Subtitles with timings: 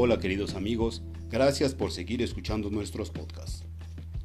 [0.00, 3.64] Hola queridos amigos, gracias por seguir escuchando nuestros podcasts.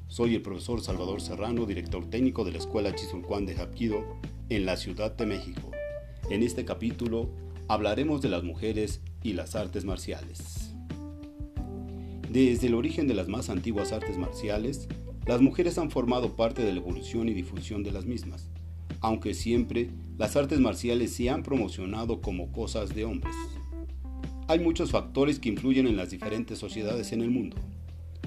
[0.07, 4.05] Soy el profesor Salvador Serrano, director técnico de la Escuela Chisulcuán de Japquido
[4.49, 5.71] en la Ciudad de México.
[6.29, 7.31] En este capítulo
[7.67, 10.75] hablaremos de las mujeres y las artes marciales.
[12.29, 14.87] Desde el origen de las más antiguas artes marciales,
[15.25, 18.51] las mujeres han formado parte de la evolución y difusión de las mismas,
[18.99, 23.33] aunque siempre las artes marciales se han promocionado como cosas de hombres.
[24.47, 27.55] Hay muchos factores que influyen en las diferentes sociedades en el mundo,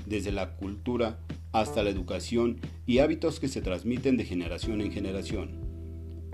[0.07, 1.19] desde la cultura
[1.53, 5.61] hasta la educación y hábitos que se transmiten de generación en generación.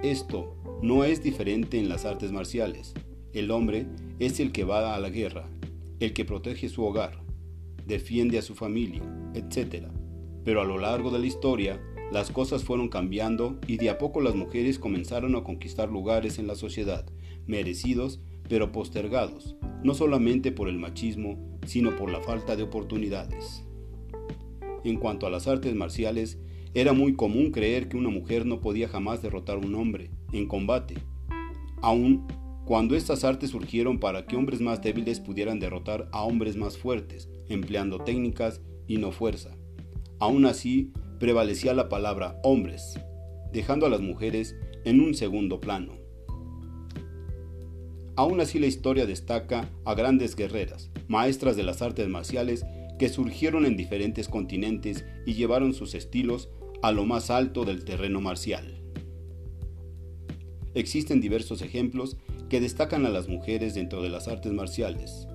[0.03, 2.95] Esto no es diferente en las artes marciales.
[3.33, 3.87] El hombre
[4.21, 5.49] es el que va a la guerra,
[5.99, 7.21] el que protege su hogar,
[7.85, 9.03] defiende a su familia,
[9.35, 9.87] etc.
[10.45, 11.81] Pero a lo largo de la historia,
[12.13, 16.47] las cosas fueron cambiando y de a poco las mujeres comenzaron a conquistar lugares en
[16.47, 17.07] la sociedad,
[17.47, 23.65] merecidos pero postergados, no solamente por el machismo, sino por la falta de oportunidades.
[24.85, 26.39] En cuanto a las artes marciales,
[26.75, 30.47] era muy común creer que una mujer no podía jamás derrotar a un hombre en
[30.47, 30.97] combate,
[31.81, 32.27] aun
[32.67, 37.31] cuando estas artes surgieron para que hombres más débiles pudieran derrotar a hombres más fuertes,
[37.49, 39.57] empleando técnicas y no fuerza.
[40.19, 42.99] Aún así, prevalecía la palabra hombres,
[43.53, 45.93] dejando a las mujeres en un segundo plano.
[48.17, 52.65] Aún así la historia destaca a grandes guerreras, maestras de las artes marciales
[52.99, 56.49] que surgieron en diferentes continentes y llevaron sus estilos
[56.83, 58.83] a lo más alto del terreno marcial.
[60.75, 62.17] Existen diversos ejemplos
[62.49, 65.29] que destacan a las mujeres dentro de las artes marciales.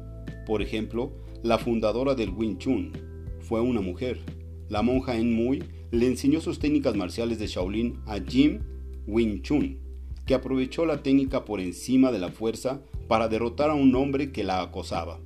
[0.45, 2.91] Por ejemplo, la fundadora del Wing Chun
[3.39, 4.19] fue una mujer.
[4.67, 8.59] La monja En Mui le enseñó sus técnicas marciales de Shaolin a Jim
[9.07, 9.79] Wing Chun,
[10.25, 14.43] que aprovechó la técnica por encima de la fuerza para derrotar a un hombre que
[14.43, 15.19] la acosaba.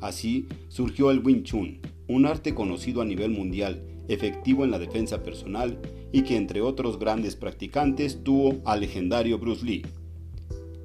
[0.00, 5.22] Así surgió el Wing Chun, un arte conocido a nivel mundial, efectivo en la defensa
[5.22, 5.78] personal
[6.12, 9.86] y que entre otros grandes practicantes tuvo al legendario Bruce Lee.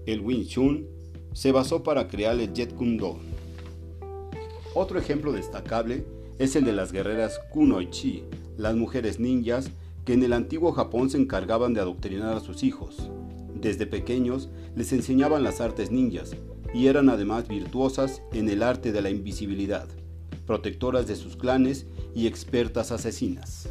[0.06, 0.86] El Wing Chun
[1.34, 3.18] se basó para crear el Jet Kune Do.
[4.76, 6.06] Otro ejemplo destacable
[6.38, 8.24] es el de las guerreras Kunoichi,
[8.58, 9.70] las mujeres ninjas
[10.06, 13.10] que en el antiguo Japón se encargaban de adoctrinar a sus hijos.
[13.54, 16.36] Desde pequeños les enseñaban las artes ninjas
[16.74, 19.88] y eran además virtuosas en el arte de la invisibilidad,
[20.46, 23.70] protectoras de sus clanes y expertas asesinas.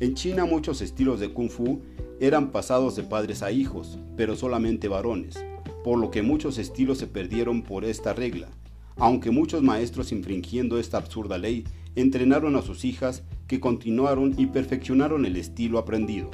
[0.00, 1.80] En China muchos estilos de kung fu
[2.20, 5.44] eran pasados de padres a hijos, pero solamente varones,
[5.84, 8.48] por lo que muchos estilos se perdieron por esta regla,
[8.96, 11.64] aunque muchos maestros infringiendo esta absurda ley
[11.94, 16.30] entrenaron a sus hijas que continuaron y perfeccionaron el estilo aprendido.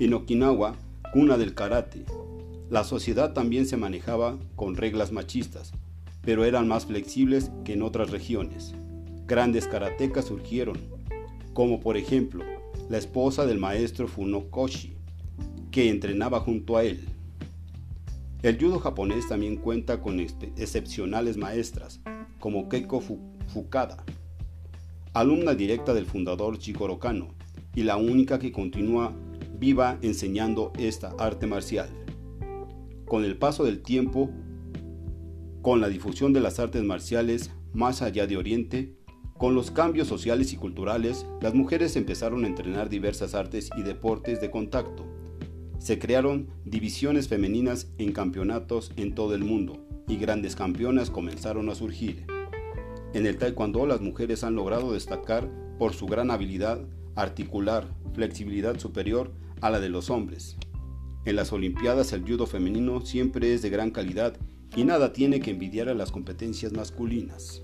[0.00, 0.74] En Okinawa,
[1.12, 2.04] cuna del karate,
[2.70, 5.72] la sociedad también se manejaba con reglas machistas,
[6.22, 8.74] pero eran más flexibles que en otras regiones.
[9.26, 10.78] Grandes karatecas surgieron,
[11.52, 12.44] como por ejemplo
[12.88, 14.94] la esposa del maestro Funokoshi,
[15.70, 17.08] que entrenaba junto a él.
[18.44, 22.02] El judo japonés también cuenta con excepcionales maestras,
[22.38, 24.04] como Keiko Fukada,
[25.14, 27.28] alumna directa del fundador Jigoro Kano
[27.74, 29.14] y la única que continúa
[29.58, 31.88] viva enseñando esta arte marcial.
[33.06, 34.28] Con el paso del tiempo,
[35.62, 38.94] con la difusión de las artes marciales más allá de Oriente,
[39.38, 44.42] con los cambios sociales y culturales, las mujeres empezaron a entrenar diversas artes y deportes
[44.42, 45.23] de contacto.
[45.84, 51.74] Se crearon divisiones femeninas en campeonatos en todo el mundo y grandes campeonas comenzaron a
[51.74, 52.24] surgir.
[53.12, 55.46] En el taekwondo las mujeres han logrado destacar
[55.78, 56.80] por su gran habilidad
[57.16, 59.30] articular, flexibilidad superior
[59.60, 60.56] a la de los hombres.
[61.26, 64.38] En las Olimpiadas el judo femenino siempre es de gran calidad
[64.74, 67.60] y nada tiene que envidiar a las competencias masculinas.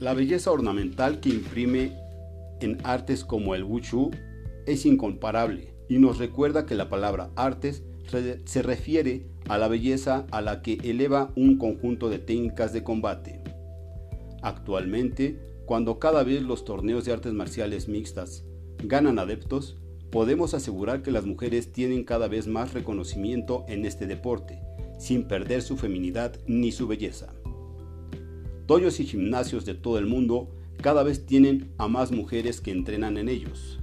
[0.00, 1.96] La belleza ornamental que imprime
[2.60, 4.10] en artes como el wushu
[4.66, 7.82] es incomparable y nos recuerda que la palabra artes
[8.44, 13.40] se refiere a la belleza a la que eleva un conjunto de técnicas de combate.
[14.42, 18.44] Actualmente, cuando cada vez los torneos de artes marciales mixtas
[18.84, 19.78] ganan adeptos,
[20.10, 24.60] podemos asegurar que las mujeres tienen cada vez más reconocimiento en este deporte,
[24.98, 27.32] sin perder su feminidad ni su belleza.
[28.66, 30.50] Toyos y gimnasios de todo el mundo
[30.82, 33.81] cada vez tienen a más mujeres que entrenan en ellos,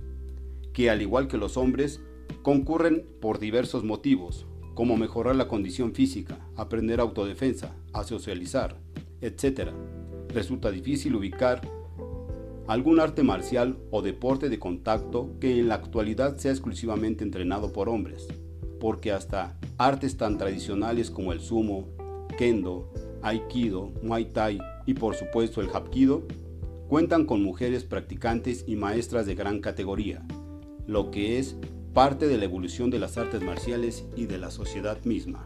[0.74, 2.02] que al igual que los hombres,
[2.42, 4.46] concurren por diversos motivos,
[4.76, 8.78] como mejorar la condición física, aprender autodefensa, a socializar,
[9.22, 9.72] etc.
[10.30, 11.62] Resulta difícil ubicar
[12.68, 17.90] algún arte marcial o deporte de contacto que en la actualidad sea exclusivamente entrenado por
[17.90, 18.28] hombres.
[18.80, 21.90] porque hasta artes tan tradicionales como el sumo,
[22.38, 26.24] kendo, aikido, muay thai y por supuesto el hapkido
[26.88, 30.26] cuentan con mujeres practicantes y maestras de gran categoría,
[30.90, 31.56] lo que es
[31.94, 35.46] parte de la evolución de las artes marciales y de la sociedad misma.